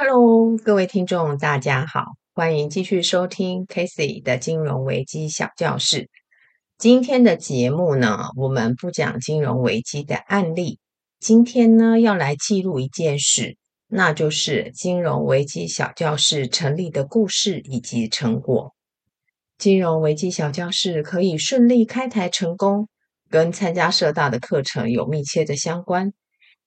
[0.00, 6.08] Hello，各位听众，大家好，欢迎继续收听 Casey 的金融危机小教室。
[6.78, 10.78] 今天的节目呢，我们不讲金融危机的案例，
[11.18, 13.56] 今天呢要来记录一件事，
[13.88, 18.76] 那就是金融危机小教室成立的故事以及成果。
[19.58, 22.88] 金融危机小教室可以顺利开台成功，
[23.28, 26.12] 跟参加社大的课程有密切的相关。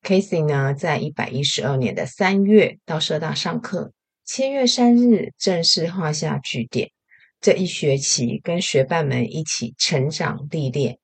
[0.03, 3.93] Casey 呢，在一百一十二年的三月到社大上课，
[4.25, 6.91] 七月三日正式画下句点。
[7.39, 10.97] 这一学期跟学伴们一起成长历练，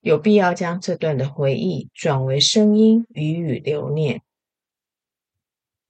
[0.00, 4.22] 有必要将这段的回忆转为声音，予以留念。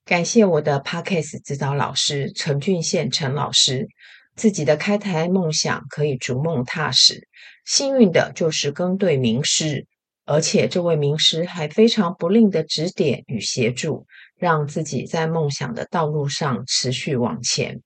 [0.04, 3.88] 感谢我的 Podcast 指导老师陈俊宪陈老师，
[4.34, 7.28] 自己的开台梦想可以逐梦踏实，
[7.64, 9.86] 幸运的就是跟对名师。
[10.24, 17.82] 而且这位名师还非常不吝的指点与协助，让自己在梦想的道路上持续往前。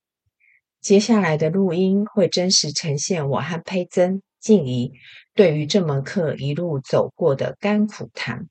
[0.79, 4.91] 接下来的录音会真实呈现我和佩珍、静怡
[5.33, 8.47] 对于这门课一路走过的甘苦谈。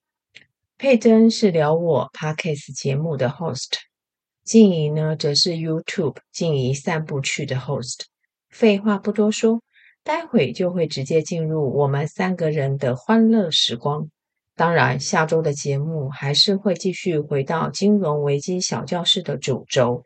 [0.77, 3.75] 佩珍是聊我 Podcast 节目的 host，
[4.45, 8.03] 静怡呢则是 YouTube 静怡散步趣的 host。
[8.50, 9.62] 废话不多说。
[10.07, 14.09] 待会就会直接进入我们三个人的欢乐时光。
[14.55, 20.05] 当然，下周的节目还是会继续回到金融危机小教室的主轴，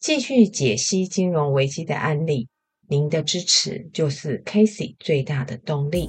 [0.00, 2.48] 继续解析金融危机的案例。
[2.88, 6.08] 您的支持就是 Casey 最大的动力。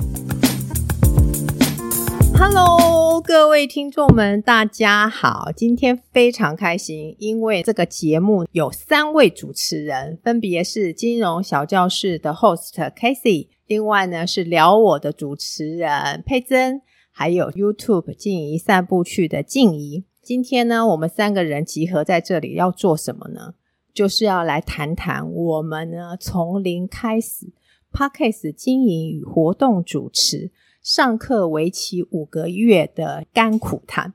[2.45, 5.49] Hello，各位听众们，大家好！
[5.55, 16.81] 今天非常开心，因为这个节目有三位主持人，分别是金融小教室的 host Casey，另外呢是聊我的主持人佩珍，
[17.13, 20.03] 还有 YouTube 静怡散步去的静怡。
[20.21, 23.53] 今天呢，我们三个人集合在这里要做什么呢？
[23.93, 27.53] 就是要来谈谈我们呢从零开始
[27.93, 30.51] Podcast 经营与活动主持。
[30.83, 34.13] 上课为期五个月的甘苦谈。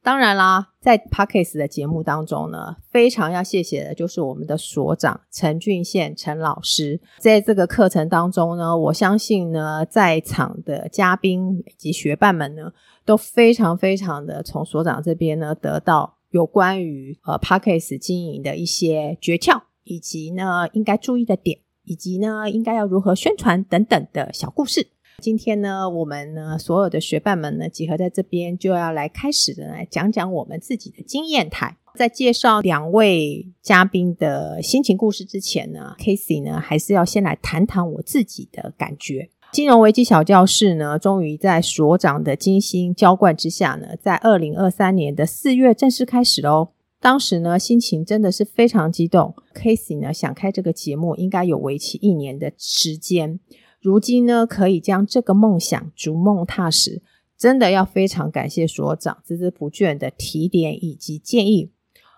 [0.00, 7.00] 当然啦，在 Podcast 的节目当中呢，非常要谢谢的就是我们的所长陈俊宪陈老师。
[7.18, 12.72] 在这个课程当中呢，我相信呢，在场的嘉宾以及学伴们呢，
[13.04, 24.86] 都非常非常的从所长这边呢得到有关于呃 Podcast 经营的一些诀窍，以及呢应该注意的点，以及呢应该要如何宣传等等的小故事。
[25.22, 31.76] 今天呢，我们呢所有的学伴们呢集合在这边，就要来开始的来讲讲我们自己的经验谈。
[31.94, 39.30] 在介绍两位嘉宾的心情故事之前呢，Casey 呢还是要先来谈谈我自己的感觉。
[39.52, 46.68] 金融危机小教室呢，终于在所长的精心浇灌之下呢，在二零二三年的四月正式开始喽。
[47.00, 49.34] 当时呢，心情真的是非常激动。
[49.54, 53.40] Casey 呢想开这个节目，应该有为期一年的时间。
[53.86, 57.02] 如今呢，可以将这个梦想逐梦踏实，
[57.38, 61.70] 真的要非常感谢所长孜孜不倦的提点以及建议。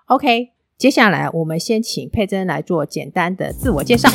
[0.07, 4.09] OK，接下来我们先请佩珍来做简单的自我介绍。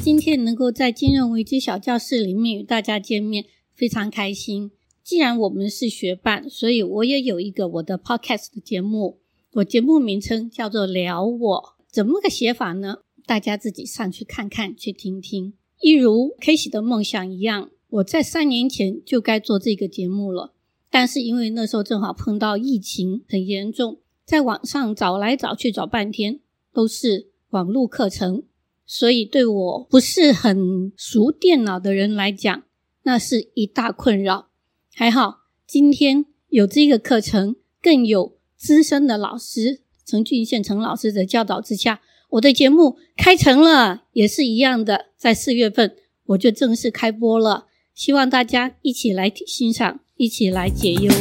[0.00, 4.70] 今天能够在金融危机小教室里面与大家见面，非常开心。
[5.04, 9.18] 既然我们是学伴，所以我也有一个我的 podcast 的节目，
[9.56, 13.00] 我节目名称叫做聊我，怎么个写法呢？
[13.32, 15.54] 大家自己上去看看，去听听。
[15.80, 20.52] 一如 Casey 的梦想一样，我在三年前就该做这个节目了，
[20.90, 26.40] 但是因为那时候正好碰到疫情很严重，在网上找来找去找半天
[26.74, 28.42] 都是网络课程，
[28.84, 32.64] 所以对我不是很熟电脑的人来讲，
[33.04, 34.48] 那是一大困扰。
[34.92, 42.02] 还好今天有这个课程，更有资深的老师陈俊宪陈老师的教导之下。
[42.32, 45.94] 我的节目开成了，也是一样的，在四月份
[46.28, 51.12] 我就正式开播了，希望大家一起来欣赏，一起来解忧。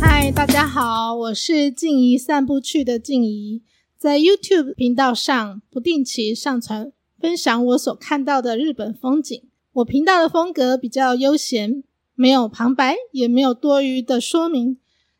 [0.00, 3.62] 嗨，大家好，我是静怡散步去的静怡，
[3.98, 6.90] 在 YouTube 频道上不定期上传
[7.20, 9.42] 分享我所看到的日本风景。
[9.74, 11.84] 我频道的风格比较悠闲，
[12.14, 14.78] 没有旁白，也没有多余的说明，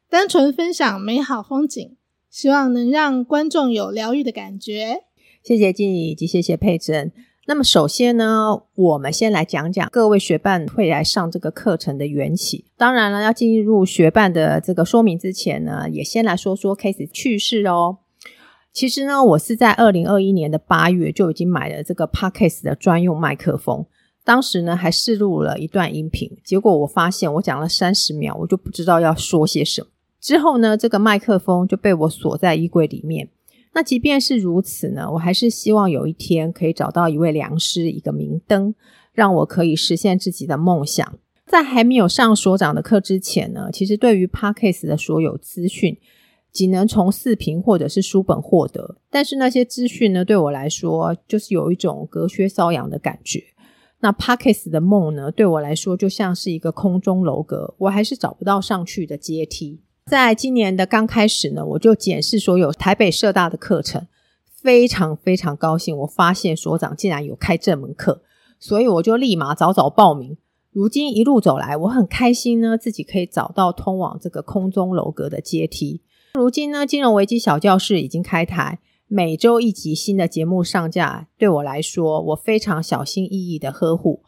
[0.08, 1.95] 单纯分享美好风景。
[2.36, 5.04] 希望能让观众有疗愈的感觉。
[5.42, 7.10] 谢谢静怡以及谢谢佩珍。
[7.46, 12.66] 那么首先呢，我们先来讲讲各位学伴会来上这个课程的缘起。
[12.76, 18.00] 当然了，要进入学伴的这个说明之前呢，也先来说说 Casey 趣事哦。
[18.70, 23.86] 其实呢，我是在二零二一年的八月就已经买了这个 Podcast 的专用麦克风，
[24.22, 29.88] 当时呢还试录了一段音频，结果我发现我讲了三十秒，我就不知道要说些什么。
[30.20, 33.28] 之后呢，这个麦克风就被我锁在衣柜里面。
[33.74, 38.74] 那即便是如此呢，我还是希望有一天可以找到一位良师，一个明灯，
[39.12, 41.18] 让我可以实现自己的梦想。
[41.44, 45.96] 在还没有上所长的课之前呢，其实对于 Parkes 的所有资讯，
[46.50, 48.96] 仅能从视频或者是书本获得。
[49.10, 53.44] 但是那些资讯呢，对我来说就是有一种隔靴搔痒的感觉。
[54.00, 59.80] 那 Parkes 的梦呢，对我来说就像是一个空中楼阁，我还是找不到上去的阶梯。
[60.08, 64.06] 在今年的刚开始呢，我就检视所有台北社大的课程，
[64.62, 68.22] 非常非常高兴，我发现所长竟然有开这门课，
[68.60, 70.36] 所以我就立马早早报名。
[70.70, 76.02] 如今一路走来，我很开心呢，自己可以找到通往这个空中楼阁的阶梯。
[76.34, 78.78] 如今呢，金融危机小教室已经开台，
[79.08, 81.26] 每周一集新的节目上架。
[81.36, 84.22] 对我来说，我非常小心翼翼的呵护。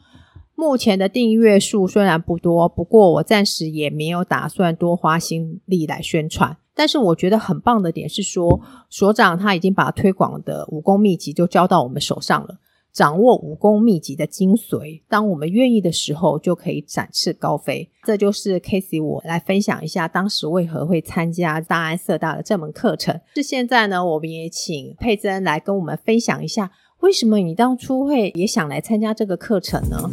[0.59, 6.57] 目前的订阅数虽然不多，不过我暂时也没有打算多花心力来宣传。
[6.75, 8.59] 但是我觉得很棒的点是说，
[8.89, 12.57] 所长他已经把推广的武功秘籍就交到我们手上了。
[12.91, 17.89] 掌握武功秘籍的精髓，当我们愿意的时候，就可以展翅高飞。
[18.03, 23.17] 这就是 Casey 我来分享一下当时为何会参加大安色大的这门课程。
[23.35, 30.09] 是现在呢，我们也请佩珍来跟我们分享一下，为什么你当初会也想来参加这个课程呢？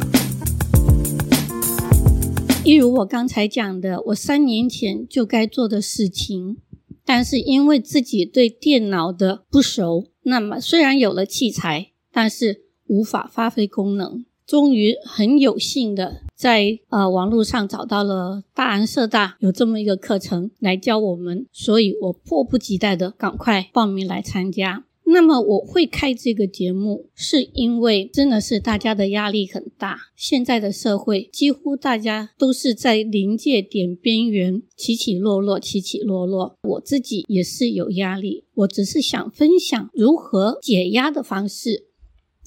[2.67, 6.57] 一如我刚才讲的，我三年前就该做的事情，
[7.05, 24.83] 但是因为自己对电脑的不熟，那么虽然有了器材，但是无法发挥功能，终于很有幸的在呃网络上找到了大安社大有这么一个课程来教我们，所以我迫不及待的赶快报名来参加。
[25.09, 36.57] 那么我会开这个节目，是因为真的是大家的压力很大，现在的社会几乎大家都是在临界点边缘起起落落，起起落落。
[36.61, 41.87] 我自己也是有压力，我只是想分享如何解压的方式。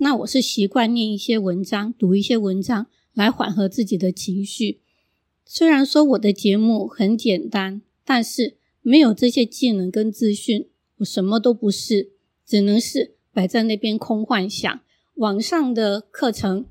[0.01, 4.81] 那我是习惯念一些文章，读一些文章来缓和自己的情绪。
[5.47, 10.69] 虽然说我的节目很简单，但是没有这些技能跟资讯，
[10.99, 12.11] 我什么都不是，
[12.51, 14.81] 只能是摆在那边空幻想。
[15.15, 16.67] 网上的课程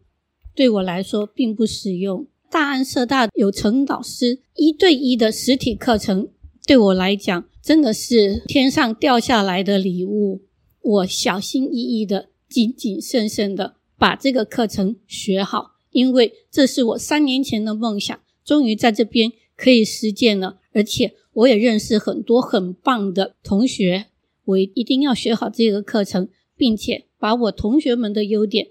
[0.53, 2.27] 对我来说并不实用。
[2.51, 6.27] 大安社大有陈老师一对一的实体课程，
[6.67, 10.41] 对我来讲真的是天上掉下来的礼物。
[10.81, 12.27] 我小心翼翼的。
[12.49, 20.57] 谨谨慎慎的把这个课程学好，因为这是我三年前的梦想，终于在这边可以实践了。
[20.73, 24.07] 而且我也认识很多很棒的同学，
[24.49, 28.67] 我一定要学好这个课程，并且把我同学们的优点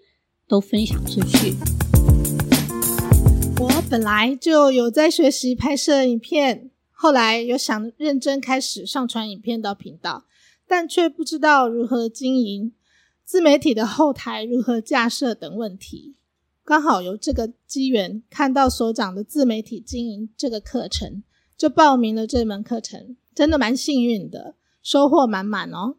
[0.48, 1.54] 都分享出去。
[3.60, 10.24] 我本来就有在学习拍摄影片，后来有想认真开始上传影片到频道，
[10.66, 12.72] 但却不知道如何经营。
[13.24, 16.16] 自媒体的后台如何架设等问题，
[16.64, 21.22] 刚好有这个机缘看到所长的自媒体经营这个课程，
[21.56, 24.54] 就报名了这门课程，真的蛮幸运的，
[24.90, 25.96] 收获满满哦。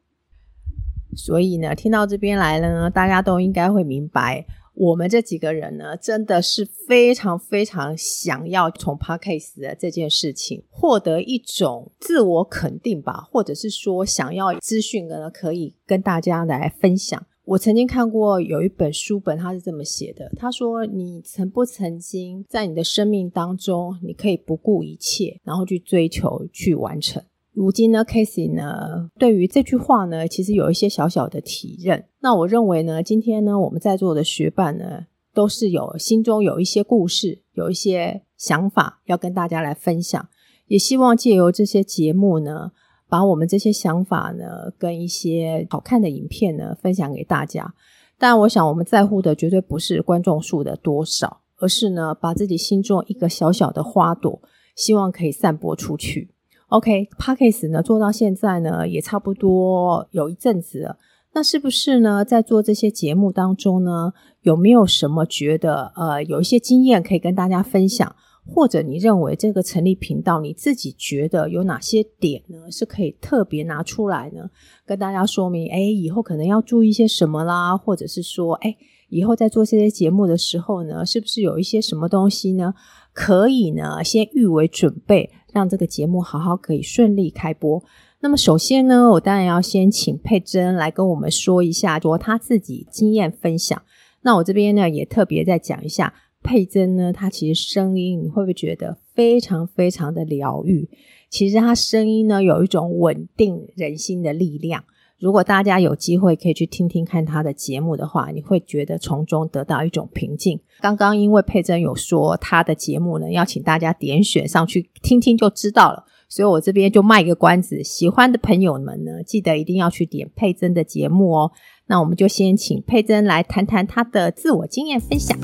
[1.16, 4.44] 所以呢，听到这边来了呢，大家都应该会明白。
[4.74, 17.24] 我们这几个人呢，真的是非常非常想要从 Podcast 的这件事情获得一种自我肯定吧，或者是说想要资讯呢，可以跟大家来分享。
[17.46, 27.24] 我曾经看过有一本书本，它是这么写的：他说，你曾不曾经在你的生命当中，你可以不顾一切，然后去追求、去完成。
[27.54, 32.06] 如今呢，Casey 呢，对于这句话呢，其实有一些小小的体认。
[32.20, 40.30] 那我认为呢，今天呢，我们在座的学伴呢，都是有心中有一些故事，有一些想法要跟大家来分享。
[40.68, 42.72] 也希望借由这些节目呢，
[43.10, 47.74] 把我们这些想法呢，跟一些好看的影片呢，分享给大家。
[48.20, 54.40] 但我想，我们在乎的绝对不是观众数的多少，而是呢，把自己心中一个小小的花朵，
[54.76, 56.30] 希望可以散播出去。
[56.70, 60.98] OK，Podcast 呢做到现在呢也差不多有一阵子了。
[61.34, 68.16] 那是不是呢在做这些节目当中呢，有没有什么觉得呃有一些经验可以跟大家分享？
[68.46, 74.50] 或者你认为这个成立频道，你自己觉得有哪些点呢是可以特别拿出来呢？
[74.86, 77.76] 跟大家说明，诶，以后可能要注意一些什么啦？
[77.76, 78.76] 或者是说，诶，
[79.10, 82.74] 以后在做这些节目的时候呢，是不是有一些什么东西呢
[83.14, 85.30] 可以呢先预为准备？
[85.54, 87.84] 让这个节目好好可以顺利开播。
[88.22, 93.82] 那么首先呢，我当然要先请佩珍来跟我们说一下，说她自己经验分享。
[94.22, 96.14] 那我这边呢，也特别再讲一下，
[96.44, 100.90] 佩珍呢，她其实声音你会不会觉得非常非常的疗愈？
[101.30, 104.84] 其实她声音呢有一种稳定人心的力量。
[105.20, 110.58] 如果大家有机会可以去听听看他的节目的话，你会觉得从中得到一种平静。
[110.80, 121.52] 刚刚因为佩珍有说他的节目呢，要请大家点选上去听听就知道了，所以我这边就卖一个关子，喜欢的朋友们呢，记得一定要去点佩珍的节目哦。
[121.88, 125.38] 那我们就先请佩珍来谈谈她的自我经验分享。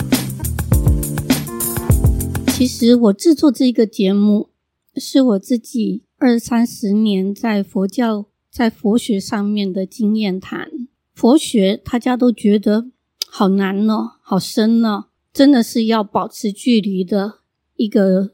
[2.48, 4.52] 其实我制作这个节目，
[4.96, 8.28] 是我自己二三十年在佛教。
[8.56, 10.72] 在佛学上面的经验谈，
[11.14, 12.90] 佛学大家都觉得
[13.28, 17.40] 好难呢，好深呢，真的是要保持距离的
[17.76, 18.32] 一个。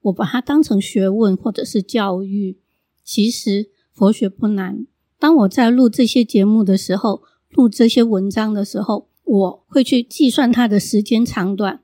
[0.00, 2.56] 我把它当成学问或者是教育，
[3.04, 4.86] 其实佛学不难。
[5.18, 7.20] 当我在录这些节目的时候，
[7.50, 11.82] 录这些文章的时候，我会去计算它的时间长短。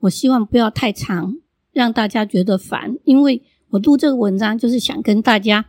[0.00, 1.36] 我希望不要太长，
[1.70, 5.66] 让大家觉得烦，因为我录这个文章就是想跟大家。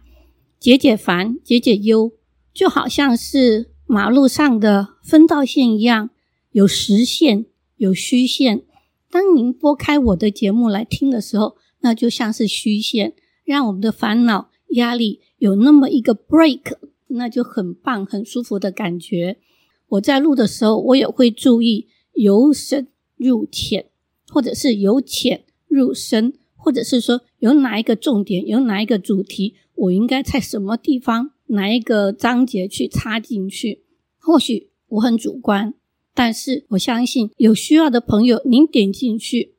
[0.61, 2.11] 解解烦，解解忧，
[2.53, 6.11] 就好像是马路上的分道线一样，
[6.51, 8.61] 有实线，有虚线。
[9.09, 16.75] 当您拨开我的节目来听的时候，那就像是虚线，让我们的烦恼、压力有那么一个 break，
[17.07, 19.39] 那就很棒、很舒服的感觉。
[19.87, 22.87] 我在录的时候，我也会注意由深
[23.17, 23.87] 入浅，
[24.27, 29.55] 或者是由浅入深，或者是说有哪一个重点，有哪一个主题。
[29.75, 33.83] 我应该在什么地方，哪一个章节去插进去？
[34.17, 35.73] 或许我很主观，
[36.13, 39.55] 但是我相信有需要的朋友，您点进去，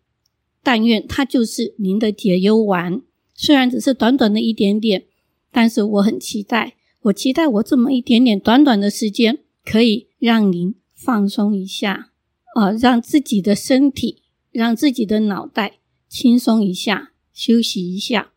[0.62, 3.02] 但愿它就是您的解忧丸。
[3.34, 5.06] 虽然只是短短的一点点，
[5.50, 12.12] 但是我很期待，我期待我这么一点点短短的时间，可以让您放松一下，
[12.54, 15.78] 啊，让自己的身体，让自己的脑袋
[16.08, 18.31] 轻松一下，休息一下。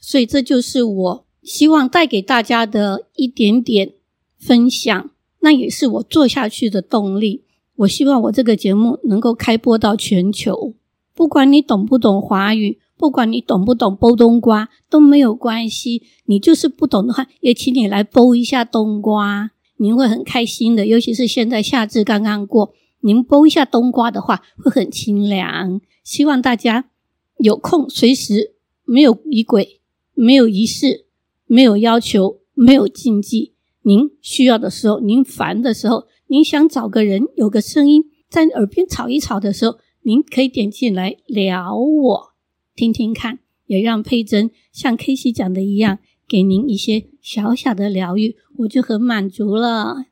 [0.00, 1.26] 所以这就是我。
[1.42, 3.94] 希望带给大家的一点点
[4.38, 7.44] 分享，那也是我做下去的动力。
[7.76, 10.74] 我希望我这个节目能够开播到全球，
[11.14, 16.02] 不管你懂不懂华语，不管你懂不懂煲冬瓜都没有关系。
[16.26, 20.86] 你就是不懂的话，也请你来煲一下冬瓜，您会很开心的。
[20.86, 25.80] 尤其是现在夏至刚刚过，您煲一下冬瓜的话，会很清凉。
[26.04, 26.90] 希望大家
[27.38, 28.52] 有空随时，
[28.84, 29.79] 没有仪轨，
[30.20, 31.06] 没有仪式。
[31.52, 33.54] 没有要求，没有禁忌。
[33.82, 42.32] 您需要的时候，您烦的时候，您想找个人有个声音在耳边吵一吵的时候，您可以点进来聊我，
[42.76, 45.98] 听听看，也让佩珍像 K C 讲的一样，
[46.28, 50.04] 给您一些小小的疗愈，我就很满足了。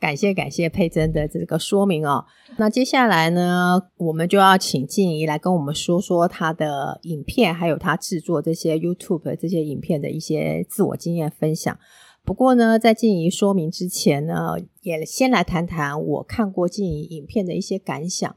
[0.00, 2.24] 感谢感谢佩珍的这个说明哦。
[2.58, 11.78] 那接下来呢，我们就要请静怡来跟我们说说她的影片，还有她制作这些 YouTube 这些影片的一些自我经验分享。
[12.22, 18.36] 不过呢，在静怡说明之前呢，也先来谈谈我看过静怡影片的一些感想。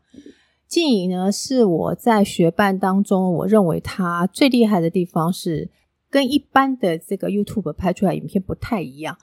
[0.67, 5.69] 静怡呢，是我在学伴当中，我认为她最厉害的地方是
[6.09, 9.17] 跟一般的这个 YouTube 拍出来影片不太一样。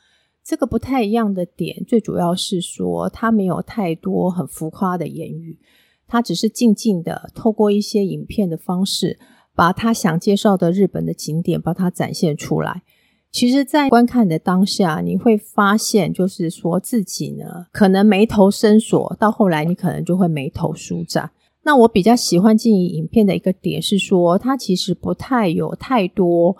[0.44, 5.58] 这个不太一样的点，最主要是说他没有太多很浮夸的言语，
[6.06, 9.18] 他只是静静的透过一些影片的方式，
[9.54, 12.82] 把他想介绍的日本的景点把它展现出来。
[13.32, 21.30] 其实，在观看的当下，你会发现，就是说自己呢，可能眉头深锁，到后来你可能就会眉头舒展。
[21.62, 26.54] 那我比较喜欢静怡影片的一个点是说，他其实不太有太多。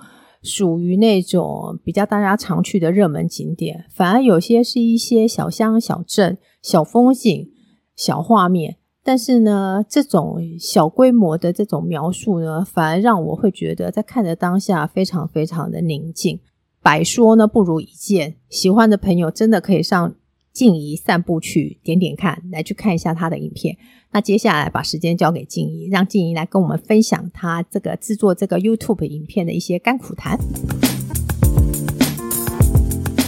[0.45, 7.51] 属于那种比较大家常去的热门景点，反而有些是一些小乡、小镇、小风景、
[7.97, 8.77] 小画面。
[9.03, 16.41] 但是呢，这种小规模的这种描述呢，反而让我会觉得在看的当下非常非常的宁静。
[16.83, 20.15] 百说呢不如一见，喜欢的朋友真的可以上
[20.53, 23.77] 静怡散步去点点看，来去看一下他的影片。
[24.15, 30.39] 那接下来把时间交给静怡，让静怡来跟我们分享她这个制作这个 YouTube 影片的一些甘苦谈。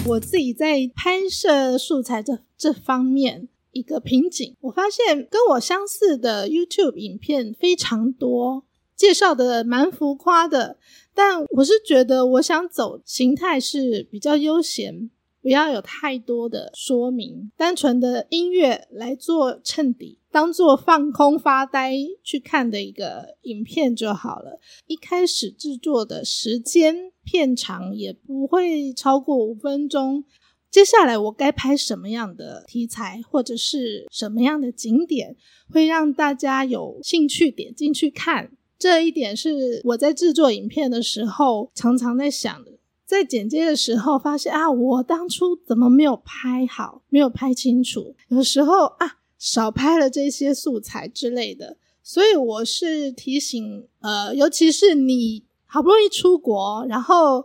[0.07, 8.63] 我自己在拍摄素材这这方面一个瓶颈，我发现跟我相似的 YouTube 影片非常多，
[8.95, 10.79] 介绍的蛮浮夸的，
[11.13, 15.11] 但我是觉得我想走形态是比较悠闲。
[15.47, 21.93] 不要有太多的说明，单纯的音乐来做衬底，当做放空发呆
[22.25, 24.59] 去看的一个影片就好了。
[24.89, 30.25] 一开始制作的时间片长也不会超过五分钟。
[30.69, 35.37] 接下来我该拍什么样的题材，或者是什么样的景点，
[35.71, 42.73] 会让大家有兴趣点进去看，这一点是我在制作影片的时候常常在想的。
[43.07, 48.17] 在剪接的时候，发现啊，我当初怎么没有拍好，没有拍清楚？
[48.29, 51.77] 有时候啊，少拍了这些素材之类的。
[52.03, 57.45] 所以我是提醒，呃，尤其是你好不容易出国，然后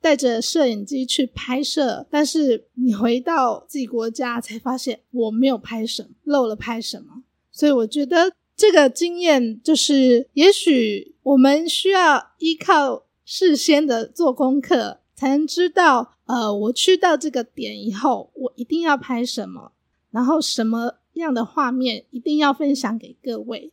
[0.00, 7.24] 带着摄影机去拍摄，但是你回到自己国家才发现我没有拍什么，漏了拍什么。
[7.52, 14.98] 所以我觉得这个经验就是，也许我们需要依靠事先的做功课。
[15.14, 19.72] 才能知道，呃，我去到这个点以后，我一定要拍什么，
[20.10, 23.70] 然后什么样的画面一定要分享给各位。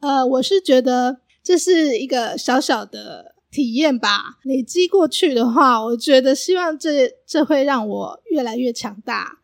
[0.00, 4.38] 呃，我是觉得这是一个小小的体验吧。
[4.42, 9.40] 累积过去的话，我觉得希望这这会让我越来越强大。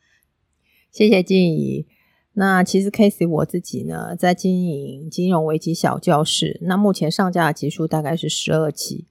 [0.90, 1.86] 谢谢静怡。
[2.32, 9.06] 那其实 Casey 我自己呢，在经营金融危机小教室，那目前上架的集数大概是十二集。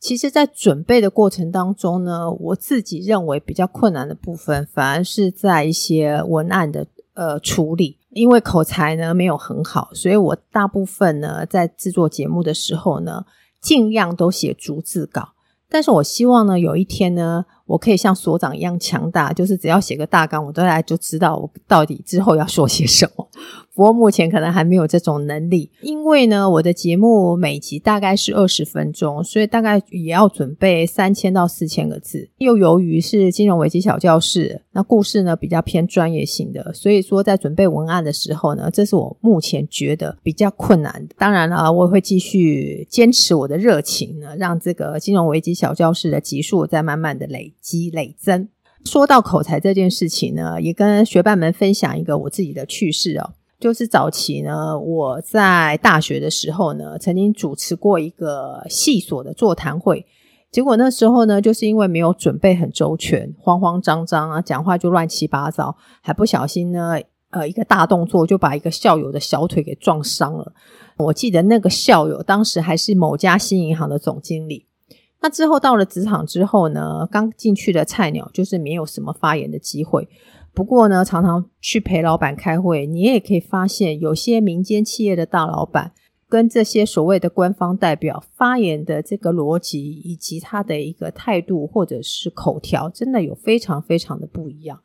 [0.00, 13.26] 其实，在准备的过程当中呢，我自己认为比较困难的部分，反而是在一些文案的呃处理，因为口才呢没有很好，所以我大部分呢在制作节目的时候呢，
[13.60, 15.34] 尽量都写逐字稿。
[15.68, 23.28] 但是我希望呢，有一天呢，我可以像所长一样强大，就是只要写个大纲，我大概就知道我到底之后要说些什么。
[23.72, 32.28] 不过目前可能还没有这种能力，因为呢，我的节目每集大概是二十分钟，所以大概也要准备三千到四千个字。
[32.38, 41.14] 又由于是金融危机小教室，那故事呢比较偏专业性的，所以说在准备文案的时候呢，这是我目前觉得比较困难的。
[41.16, 48.48] 当然了，我也会继续坚持我的热情呢，让这个金融危机小教室的集数再慢慢的累积累增。
[48.84, 53.34] 说到口才这件事情呢，也跟学伴们分享一个我自己的趣事哦。
[53.58, 60.06] 就是早期呢，我在大学的时候呢，曾经主持过一个系所的座谈会。
[60.50, 70.52] 结果那时候呢，就是因为没有准备很周全，慌慌张张啊，讲话就乱七八糟，还不小心呢，呃，一个大动作就把一个校友的小腿给撞伤了。
[70.96, 74.66] 我记得那个校友当时还是某家新银行的总经理。
[75.22, 80.08] 那之后到了职场之后呢，刚进去的菜鸟就是没有什么发言的机会。
[80.52, 85.92] 不过呢，常常去陪老板开会，你也可以发现，有些民间企业的大老板
[86.28, 94.80] 跟这些所谓的官方代表发言的这个逻辑，以及他的一个态度或者是口条，真的有非常非常的不一样。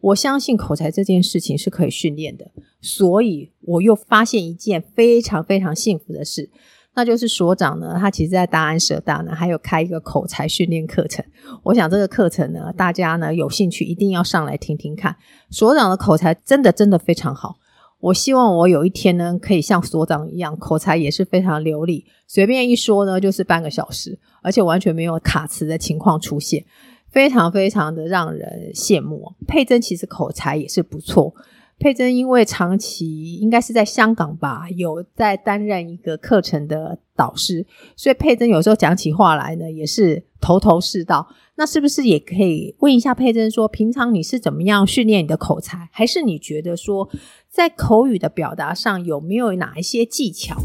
[0.00, 6.50] 我相信口才这件事情是可以训练的，所以我又发现一件非常非常幸福的事。
[6.94, 11.24] 那就是所长呢，他其实在大安社大呢，还有开一个口才训练课程。
[11.62, 15.16] 我想这个课程呢，大家呢有兴趣一定要上来听听看。
[15.50, 17.56] 所长的口才真的真的非常好。
[18.00, 26.64] 我希望我有一天呢，可以像所长一样，口才也是非常流利，随便一说呢就是半个小时，而且完全没有卡词的情况出现，
[27.08, 29.34] 非常非常的让人羡慕。
[29.46, 31.34] 佩珍其实口才也是不错。
[31.80, 37.66] 佩珍因为长期应该是在香港吧，有在担任一个课程的导师，
[37.96, 41.26] 所以佩珍有时候讲起话来呢，也是头头是道。
[41.54, 45.88] 那是不是也可以问一下佩珍说，平常你是怎么样训练你的口才？
[45.90, 47.08] 还是你觉得说，
[47.48, 50.60] 在口语的表达上有没有哪一些技巧？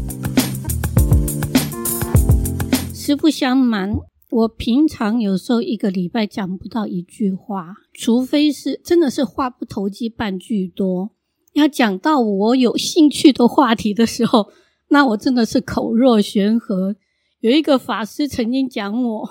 [2.92, 3.96] 实不相瞒。
[4.28, 11.10] 我平常有时候一个礼拜讲不到一句话，除非是真的是话不投机半句多。
[11.52, 14.48] 要讲到我有兴趣的话题的时候，
[14.88, 16.96] 那我真的是口若悬河。
[17.40, 19.30] 有一个法师曾经讲我，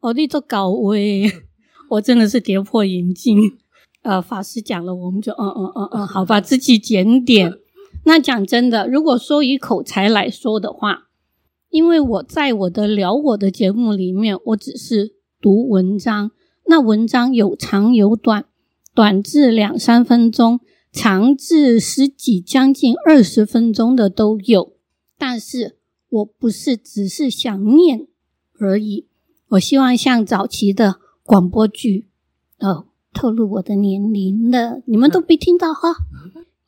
[0.00, 1.30] 哦，你做搞威，
[1.90, 3.38] 我真的是跌破眼镜。
[4.02, 7.52] 呃，法师讲了，我们就嗯嗯嗯嗯， 好吧，自己检点。
[8.04, 11.10] 那讲真的，如果说以口才来说的话。
[11.72, 16.30] 因为我在我的聊我的节目里面，我只是读文章，
[16.66, 18.44] 那文章有长有短，
[18.94, 20.60] 短至两三分钟，
[20.92, 24.74] 长至十几将近二十分钟的都有。
[25.16, 25.78] 但是
[26.10, 28.06] 我不是只是想念
[28.58, 29.06] 而已，
[29.48, 32.06] 我希望像早期的广播剧，
[32.58, 35.94] 哦，透露我的年龄了，你们都没听到哈。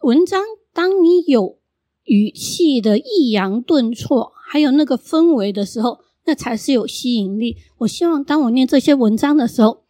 [0.01, 1.59] 文章，当你有
[2.05, 4.33] 语气的抑扬顿挫。
[4.47, 7.57] 还有那个氛围的时候，那才是有吸引力。
[7.79, 9.85] 我希望当我念这些文章的时候，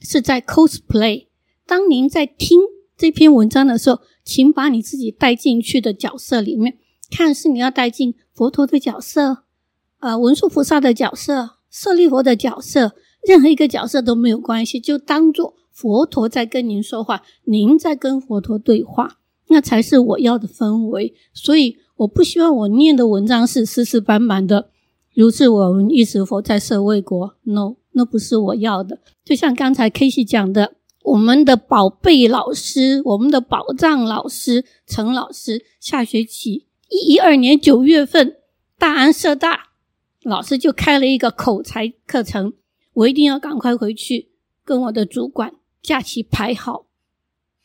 [0.00, 1.26] 是在 cosplay。
[1.66, 2.60] 当您在听
[2.96, 6.76] 这篇文章的时候，请把你自己带进去的角色里面，
[7.10, 9.44] 看是你要带进佛陀的角色，
[10.00, 12.94] 呃，文殊菩萨的角色，舍利佛的角色，
[13.26, 19.19] 任何一个角色都没有关系，就当做佛陀在跟您说话，您在跟佛陀对话，
[19.50, 21.14] 那才是我要的氛围。
[21.34, 21.76] 所以。
[22.00, 24.70] 我不希望我念的文章是死死板板的。
[25.12, 29.00] 如是我闻一时佛在舍卫国，no，那不是我要的。
[29.22, 38.36] 就像刚才 Casey 讲的，我们的宝贝老师，我们的宝藏老师陈老师，下学期一一二年九月份，
[38.78, 39.72] 大安社大
[40.22, 42.54] 老师就开了一个口才课程，
[42.94, 44.30] 我一定要赶快回去
[44.64, 46.86] 跟我的主管假期排好，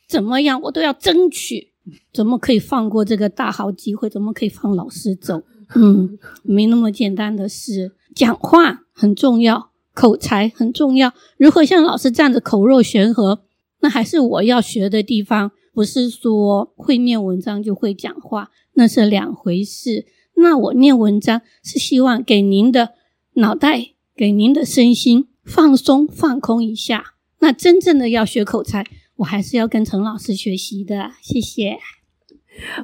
[0.09, 1.71] 怎么样我都要争取，
[2.13, 4.09] 怎么可以放过这个大好机会？
[4.09, 5.43] 怎么可以放老师走？
[5.75, 7.93] 嗯，没那么简单的事。
[8.13, 11.13] 讲话很重要，口才很重要。
[11.37, 13.41] 如何像老师这样子口若悬河，
[13.81, 15.51] 那还是我要学的地方。
[15.73, 20.05] 不是说会念文章就会讲话，那是两回事。
[20.35, 22.91] 那我念文章是希望给您的
[23.33, 27.15] 脑袋、给您的身心放松、放空一下。
[27.39, 28.85] 那真正的要学口才，
[29.17, 31.11] 我还是要跟陈老师学习的。
[31.21, 31.77] 谢谢。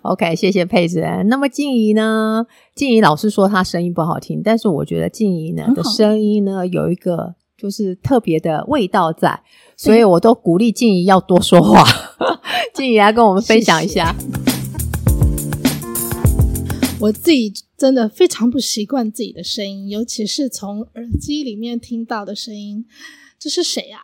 [0.01, 1.01] OK，谢谢佩子。
[1.27, 2.45] 那么静怡呢？
[2.75, 9.41] 静怡老师说她声音不好听，但是我觉得静怡呢的声音呢有一个就是特别的味道在，
[9.77, 11.85] 所以我都鼓励静怡要多说话。
[12.73, 14.13] 静怡来跟我们分享一下。
[14.13, 14.41] 谢谢。
[16.99, 22.85] 我自己真的非常不习惯自己的声音，尤其是从耳机里面听到的声音。
[23.39, 23.99] 这是谁呀？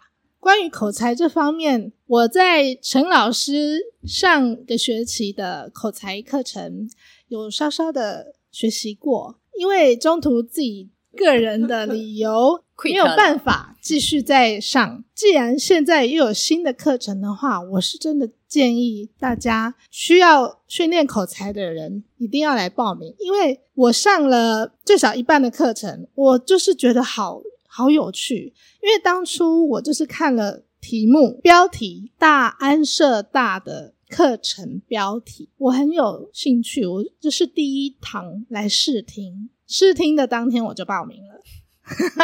[0.48, 6.90] 关于口才这方面，我在陈老师上个学期的口才课程
[7.28, 15.04] 有稍稍的学习过，因为中途自己个人的理由 没有办法继续再上。
[15.14, 27.42] 既然现在又有新的课程的话，我是真的建议大家需要训练口才的人一定要来报名，因为我上了最少一半的课程，我就是觉得好。
[27.78, 41.44] 好有趣，因为当初我就是看了题目标题“大安社大的课程标题”，我很有兴趣，我就是第一堂来试听，试听的当天我就报名了。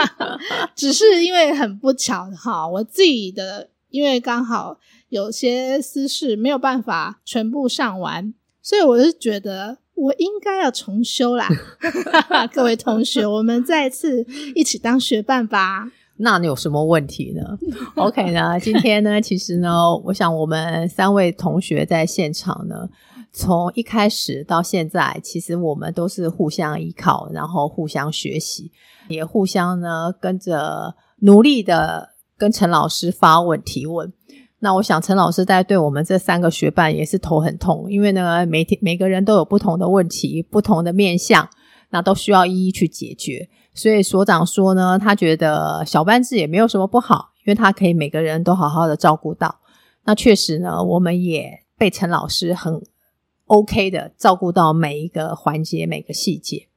[0.74, 9.83] 只是因为很不巧哈，我自己的因为刚好有些私事没有办法全部上完，所以我就觉得。
[9.96, 11.48] 我应该要重修啦，
[12.54, 14.26] 各位同学，我们再次
[14.56, 15.92] 一起当学伴吧。
[16.18, 17.58] 那你有什么问题呢
[17.96, 18.60] ？OK 呢？
[18.60, 22.88] 今天呢， 其实呢，我想我们三位同学在现场呢，
[23.32, 28.72] 从一开始到现在，其实我们都是互相依靠，然后互相学习，
[29.10, 34.14] 也互相呢跟着努力的跟陈老师发问提问。
[34.64, 41.50] 那我想陈老师在对我们这三个学伴也是头很痛，因为呢，每天每个人都有不同的问题、不同的面向，
[41.90, 43.50] 那都需要一一去解决。
[43.74, 49.54] 所以所长说呢，他觉得小班制也没有什么不好，因为他可以每个人都好好的照顾到。
[50.06, 52.82] 那确实呢，我们也被陈老师很
[53.48, 56.70] OK 的照顾到每一个环节、每个细节。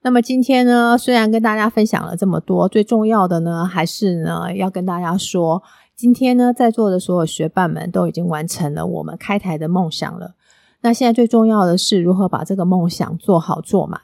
[0.00, 5.62] 那么今天呢，虽然跟大家分享了这么多，最重要的呢，还是呢要跟大家说。
[5.98, 10.36] 今天呢，在座的所有学伴们都已经完成了我们开台的梦想了。
[10.82, 14.02] 那现在最重要的是如何把这个梦想做好做满。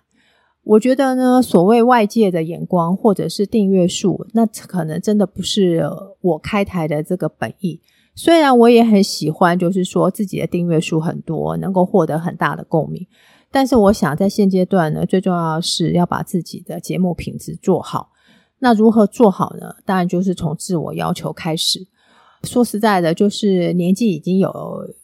[0.64, 5.88] 我觉得呢，所谓外界的眼光或者是订阅数，那可能真的不是
[6.20, 7.80] 我开台的这个本意。
[8.16, 13.07] 虽然我也很喜欢，就是说自己的订阅数很多，能够获得很大的共鸣，
[13.52, 18.11] 但是我想在现阶段呢，最重要的是要把自己的节目品质做好。
[18.64, 19.77] 那如何做好呢？
[19.85, 21.87] 当然就是从自我要求开始。
[22.44, 24.50] 说实在的，就是年纪已经有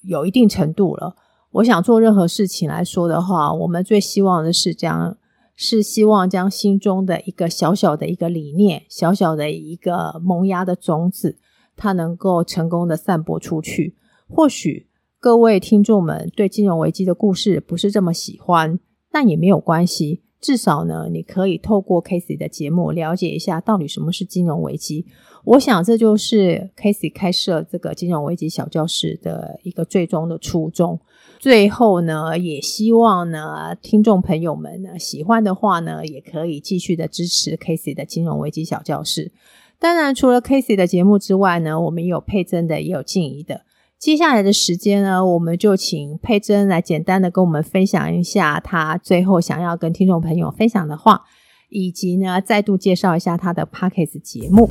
[0.00, 1.14] 有一定程度了。
[1.50, 5.14] 我想做任何事情来说的话，我们最希望的是将
[5.54, 11.36] 是希望将心中的一个小小的一个理念、小小的一个萌芽的种子，
[11.76, 13.94] 它能够成功的散播出去。
[14.26, 18.80] 或许各位听众们对金融危机的故事不是这么喜欢，
[19.12, 20.22] 但也没有关系。
[20.40, 25.04] 至少呢，你可以透过 Casey 的节目了解一下到底什么是金融危机。
[25.44, 30.98] 我想这就是 Casey 开设这个金融危机小教室的一个最终的初衷。
[31.38, 39.32] 最后呢，也希望呢，听众朋友们呢，喜欢的话呢，也可以继续的支持 Casey 的金融危机小教室。
[39.78, 43.62] 当然，除了 Casey 的节目之外呢，我们也有佩珍的，也有静怡的。
[44.00, 51.20] 接下来的时间呢，我们就请佩珍来简单的跟我们分享一下她最后想要跟听众朋友分享的话，
[51.68, 54.70] 以及呢，再度介绍一下她的 Podcast 节目。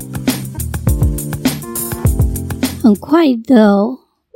[2.82, 3.86] 很快的，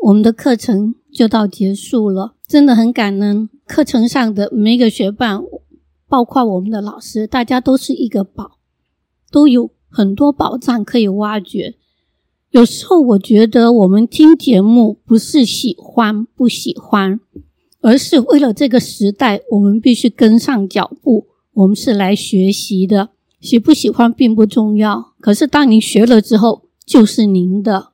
[0.03, 5.41] 我们的课程就到结束了，真的很感恩课程上的每一个学伴，
[6.07, 8.59] 包括我们的老师，大家都是一个宝，
[9.31, 11.77] 都有很多宝藏可以挖掘。
[12.53, 17.19] 有时候我觉得我们听节目不是喜欢不喜欢，
[17.81, 21.25] 而是为了这个时代，我们必须跟上脚步。
[21.53, 23.09] 我们是来学习的，
[23.41, 25.13] 喜不喜欢并不重要。
[25.19, 27.93] 可是当您学了之后，就是您的。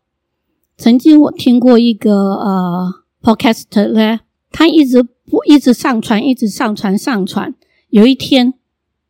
[0.78, 4.20] 曾经我听过一个呃 podcast 呢，
[4.52, 7.56] 他一直不一直上传，一直上传上传。
[7.88, 8.56] 有一天，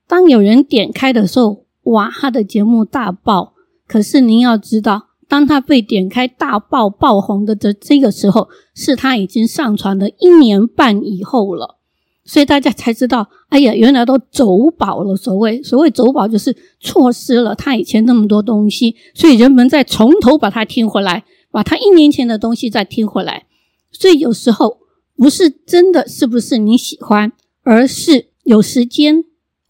[0.07, 3.55] 当有人点开的时候，哇，他的节目大爆。
[3.87, 11.77] 可是您要知道，当他被点开大爆爆红的这这个时候，是他已经上传了一年半以后了。
[12.25, 15.15] 所以大家才知道，哎呀，原来都走宝了。
[15.15, 18.95] 所谓所谓走宝，就是错失了他以前那么多东西。
[19.13, 23.45] 所以人们再从头把它听回来，把他一年前的东西再听回来。
[23.91, 24.77] 所以有时候
[25.15, 27.31] 不是真的是不是你喜欢，
[27.63, 29.23] 而是有时间，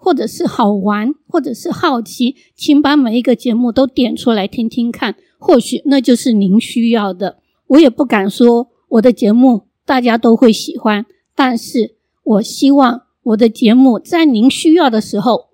[0.09, 7.37] 或者是好玩，或者是好奇，请把每一个节目都点出来听听看，或许那就是您需要的。
[7.67, 11.99] 我也不敢说我的节目大家都会喜欢，但是。
[12.23, 15.47] 我希望我的节目在您需要的时候，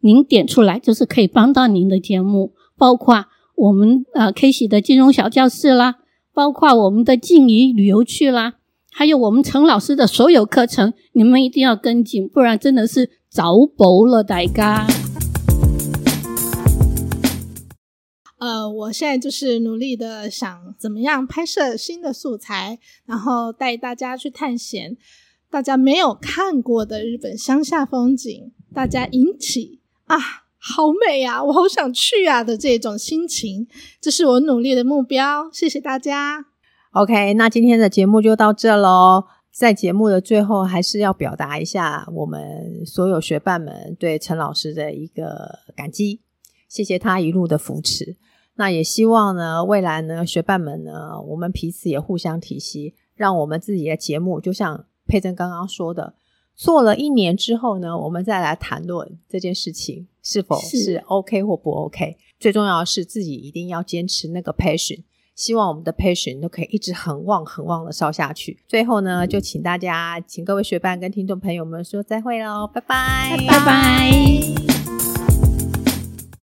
[0.00, 5.96] 您点出来就是可以帮到您的节目，包括我们呃 Casey 的金融小教室啦，
[6.34, 8.56] 包括我们的静怡旅游趣啦，
[8.90, 14.86] 还有我们陈老师的所有课程，你们一定要跟进，不然真的是走宝了大家。
[18.38, 24.96] 呃，我现在就是努力的想怎么样拍摄新的素材，然后带大家去探险。
[25.50, 30.16] 大家没有看过的日本乡下风景，大家引起啊，
[30.56, 33.66] 好美呀，我好想去啊的这种心情，
[34.00, 35.50] 这是我努力的目标。
[35.52, 36.46] 谢谢大家。
[36.92, 39.24] OK，那今天的节目就到这喽。
[39.52, 46.20] 在节目的最后，还是要表达一下我们所有学伴们对陈老师的一个感激，
[46.68, 48.16] 谢谢他一路的扶持。
[48.54, 54.86] 那也希望呢，未来呢，学伴们呢，我们彼此也互相体恤，让我们自己的节目就像。
[55.10, 56.12] 佩珍刚刚说的，
[56.54, 62.18] 做了一年之后呢，我们再来谈论这件事情是否是 OK 或不 OK。
[62.38, 65.02] 最重要的是自己一定要坚持那个 passion，
[65.38, 68.58] 希望我们的 patient 都可以一直很旺很旺的烧下去。
[68.66, 75.37] 最后呢，就请大家，请各位学伴跟听众朋友们说再会喽，拜拜，拜拜。